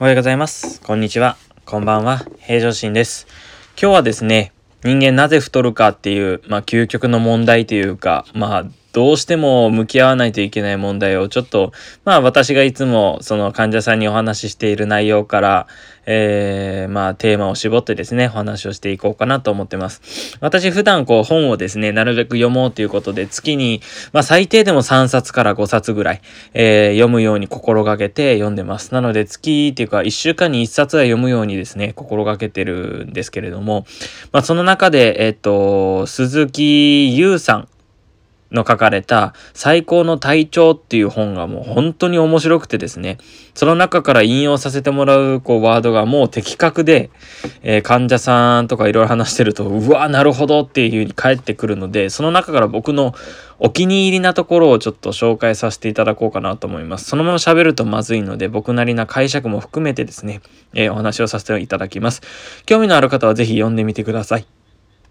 [0.00, 0.80] おはようございます。
[0.82, 1.36] こんにちは。
[1.64, 2.24] こんばんは。
[2.38, 3.26] 平常心です。
[3.70, 4.52] 今日はですね、
[4.84, 8.64] 人間なぜ太るかっていう、まあ、究極の問題というか、まあ、
[8.98, 11.70] どうしても向き合わないといけない問題をちょっと、
[12.04, 15.68] まあ私がいつもその患者さんにお話ししている内容から、
[16.04, 20.36] えー、まあテーマを絞ってですね、お話をしていこうかなと思ってます。
[20.40, 23.82] 私普段こう本をですね、なるべく読もうということで月に、
[24.12, 26.20] まあ最低でも3冊から5冊ぐらい、
[26.54, 28.92] えー、読むように心がけて読んでます。
[28.94, 33.86] なので月っていうか1週間に1冊は読むようにですね、心がけてるんですけれども、
[34.32, 37.68] まあその中で、えっ、と、鈴木優さん、
[38.50, 43.18] の書かれた最高の体調っていう本がもう本当に面白くてですね、
[43.54, 47.10] その中から引用させてもらうこうワードがもう的確で、
[47.62, 53.14] えー、患者さんとかいろいろ話してると、うわ、なるほどっていう風に返ってくるので、その中から僕の
[53.58, 57.06] お気に入りなところをちょっと紹介させていただこうかなと思います。
[57.06, 60.40] そのまま喋るとまずいので、僕なりな解釈も含めてですね、
[60.74, 62.22] えー、お話をさせていただきます。
[62.64, 64.46] 興味のある方はぜひ読んでみてください。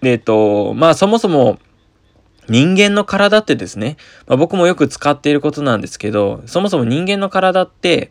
[0.00, 1.58] で、えっと、まあそもそも、
[2.48, 3.96] 人間の体ってですね、
[4.26, 8.10] まあ、僕もよく使っていることなんですけど、そもそも人間の体って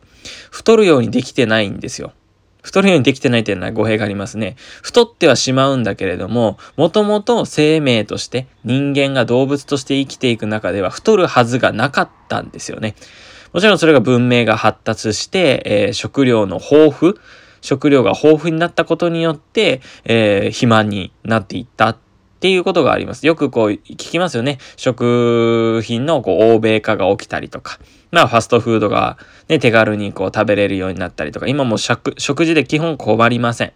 [0.52, 2.14] 太るようにできてないんですよ。
[2.62, 4.58] 太るようにできてないっていうのは語弊がありますね。
[4.82, 12.96] 太ってはしまうんだけれども、もともと生命として人間が動物として生きていく中では太るはずがなかったんですよね。
[13.54, 17.14] もちろんそれが文明が発達して、えー、食料の豊富、
[17.62, 21.98] 食料が豊富になったことによって、えー、肥満になっていった
[22.38, 23.26] っていうことがあります。
[23.26, 24.60] よくこう聞きますよね。
[24.76, 27.80] 食品のこう欧米化が起きたりとか。
[28.12, 29.18] まあファストフードが
[29.50, 31.48] ね、手軽にこう食べれるようになったりとか。
[31.48, 32.14] 今も食
[32.46, 33.74] 事で基本困りません。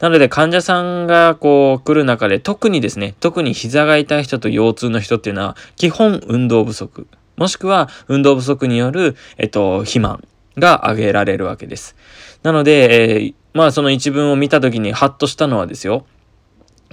[0.00, 7.06] なので患者さんがこう来る中で特にですね、特に膝が痛い人と腰痛の人っていうのは基本運動不足。
[7.36, 10.24] もしくは運動不足による、えっと、肥満
[10.58, 11.94] が挙げられるわけです。
[12.42, 16.04] なので、えー、まあその一文を見た時にハッとしたのはですよ。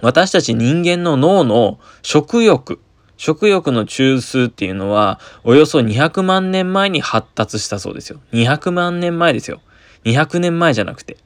[0.02, 2.80] 私たち人間の脳の食欲、
[3.18, 8.20] 食欲の中枢っていうのは、およそ200万年前に発達したそうですよ。
[8.32, 9.62] 200万年前ですよ。
[10.06, 11.18] 200年前じゃなくて。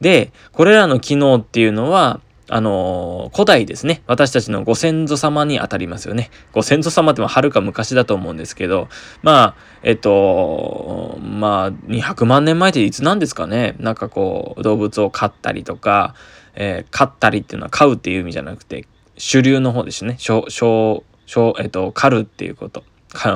[0.00, 4.02] で、これらの機能っていうのは、あのー、古代ですね。
[4.06, 6.30] 私たちのご先祖様にあたりますよね。
[6.52, 8.88] ご先祖様ってはるか昔だと思うんですけど、
[9.22, 13.76] まあ、えっと、まあ、200万年前っていつなんですかね。
[13.78, 16.14] なんかこう、動物を飼ったりとか、
[16.54, 18.86] えー、飼ったりっていうのは飼うっていう意味じゃなくて、
[19.18, 20.16] 主流の方ですね。
[20.18, 22.84] 小、小、小、えっ、と、狩るっていうこと。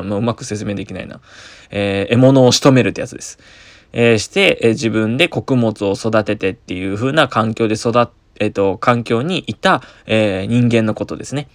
[0.04, 1.20] もううまく説明できないな。
[1.70, 3.38] えー、獲物を仕留めるってやつです。
[3.92, 8.08] えー、して、えー、自分で穀物を育ててっていう風な環境で育っ、
[8.40, 11.48] えっ、と、環境にいた、え人間のことですね。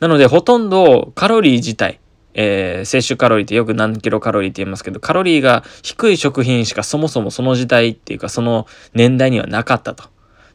[0.00, 2.00] なので、ほとんどカロリー自体、
[2.34, 10.04] えー、摂取カロリーってよく何キロカロリーって言いますけど、カロリーが低い食品しかそもそもその時代っていうかその年代にはなかったと。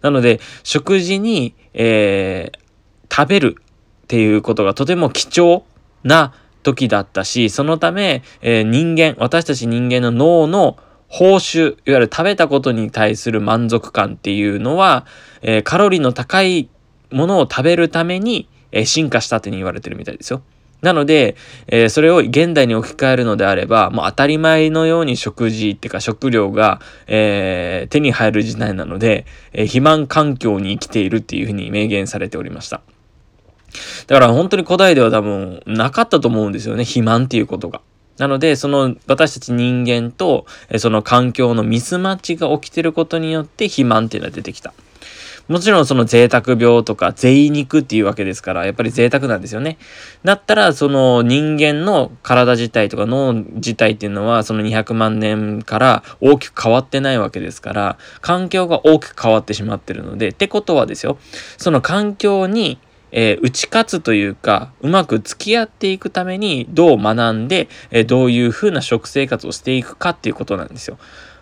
[0.02, 3.58] なので、食事に、えー、食べる
[4.04, 5.64] っていうことがとても貴重
[6.04, 10.78] な時だったし、そのため、えー、人間、私たち人間の脳の
[11.14, 15.06] 報酬、いわゆる食べたことに対する満足感っていうのは、
[15.44, 16.70] えー、カロリーの高い
[17.12, 20.42] ものを食べるために、えー、進化したって言われてるみたいですよ。
[20.82, 21.36] なので、
[21.68, 32.82] えー、それを現代に置き換えるのであれば、もう当たり前のように食事っていうか食料が、えー、手に入る時代なので、えー、肥満環境に生きているっていうふうに明言されておりました。
[34.08, 37.82] だから本当に古代では多分なかったと思うんですよね、肥満っていうことが。
[38.24, 40.46] なので、その私たち人間と、
[40.78, 44.74] その環境のミスマッチが起きてることによって肥満っていうのは出てきた。
[45.50, 49.78] もちろんその贅沢病とか贅肉っていうわけですから、やっぱり贅沢なんですよね。
[50.24, 61.18] だったら、その人間の体自体とか脳自体っていうのは、その200万年から大きく変わってないわけですから、環境が大きく変わってしまってるので、ってことはですよ、
[61.58, 62.80] その環境に
[63.14, 70.98] えー、打ち勝つというか、うまく付き合っていくためにどう学んで、えー、どういう風な食生活をしていくかっていうことなんですよ。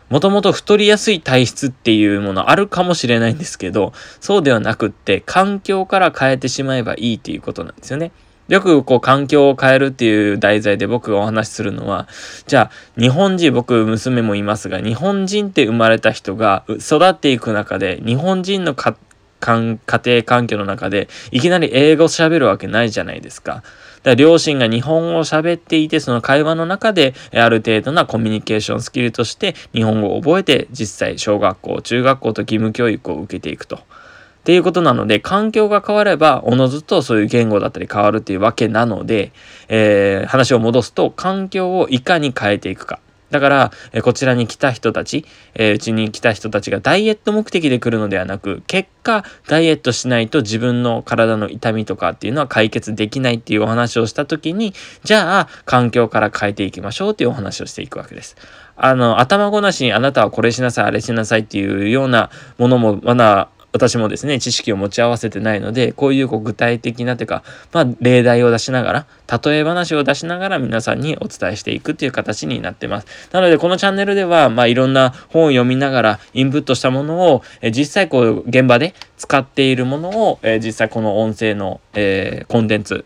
[0.09, 8.12] もともと太りやすい体質っていうものあるかもしれないんですけど、そうではなくって、環境から変えてしまえばいいっていうことなんですよね。
[8.50, 12.09] よくこう環境を変えるっていう題材で僕がお話しするのは、
[12.47, 18.97] じゃあ日本人、僕娘もいますが、日本人って生まれた人が育っていく中で、日本人の家
[19.41, 23.64] かん家庭環境の中でいきなり英語喋るわけないじゃないですか。
[24.03, 33.76] だ両親が日本語を喋っていて、その会話の中で、ある程度なコミュニケーションスキルとして日本語を覚えて、実際小学校、中学校と義務教育を受けていくと。
[33.76, 39.34] っていうことなので、環境が変われば、おのずとそういう言語だったり変わるっていうわけなので、
[39.67, 42.99] えー、話を戻すと、環境をいかに変えていくか。
[43.32, 45.26] だから、えこちらに来た人たち、
[45.56, 54.74] えうちに来た人たちがダイエット目的で来るのではなく、結果、ダイエットしないと自分の体の痛みとかっていうのは解決できないっていうお話をした時に、
[55.04, 58.36] じゃあ、環境から変えていきましょうっていうお話をしていくわけです。
[58.76, 69.06] あの、頭ごなしにあなたはこれしなさい、あれしなさいっていうようなものもまだ私もですね、知識を持ち合わせてないので、こういうこう具体的なというか、まあ、例題を出しながら、
[69.44, 73.08] 例え話を出しながら皆さんにお伝えしていくっていう形になってます。
[73.32, 83.06] なので、このチャンネルでは、まあ、いろんな本を読みながら、インプットしたものを、え実際こう、現場で使っているものを、え実際この音声の、えー、コンテンツ、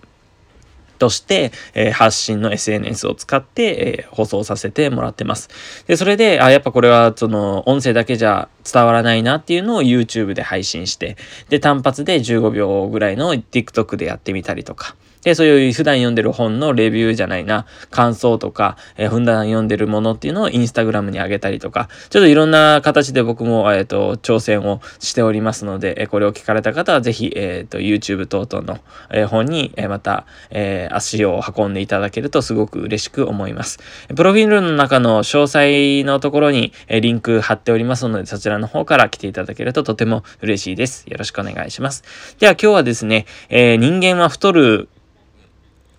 [0.98, 5.50] として、えー、発信の SNS を使って、えー、放送させてもらってます。
[5.88, 11.18] で、それで、あ、やっぱこれはその音声だけじゃ伝わらないなっていうのを YouTube で配信して、
[11.50, 14.96] で、単発で15秒ぐらいの TikTok でやってみたりとか、
[15.26, 28.80] で、そういう普段読んでる本のレビューじゃないな、感想とか、えー、普段読んでるものっていうのをインスタグラムに上げたりとか、ちょっといろんな形で僕も、えっ、ー、と、挑戦をしておりますので、えー、これを聞かれた方はぜひ、えっ、ー、と、YouTube 等々の、
[29.10, 33.80] えー、本に、えー、また、えー、足を運んでいただけるとすごく嬉しく思います。
[34.16, 41.06] プロフィールの中の詳細のところに、えー、リンク貼っておりますので、そちらの方から来ていただけるととても嬉しいです。
[41.08, 42.04] よろしくお願いします。
[42.40, 44.88] では今日はですね、えー、人間は太る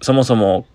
[0.06, 0.66] そもそも、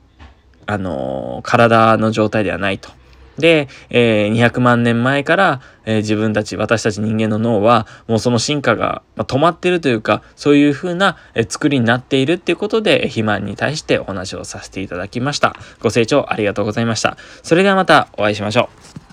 [0.65, 2.89] あのー、体の状態ではないと。
[3.37, 15.55] で、えー、200万年前から、えー、自分たち、私たち人間の脳は、もうその進化が、まあ、止まってるというか、そういう風な、えー、作りになっているっていうことで、肥満に対してお話をさせていただきました。
[15.79, 17.15] ご清聴ありがとうございました。
[17.41, 18.69] それではまたお会いしましょ
[19.07, 19.10] う。